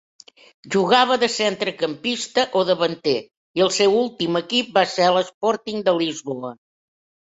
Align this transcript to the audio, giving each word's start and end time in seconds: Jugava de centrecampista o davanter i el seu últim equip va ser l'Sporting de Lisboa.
Jugava 0.75 1.17
de 1.23 1.29
centrecampista 1.33 2.47
o 2.61 2.65
davanter 2.71 3.15
i 3.61 3.65
el 3.69 3.73
seu 3.79 3.97
últim 4.03 4.43
equip 4.45 4.77
va 4.83 4.89
ser 4.99 5.09
l'Sporting 5.15 5.89
de 5.91 5.99
Lisboa. 6.05 6.57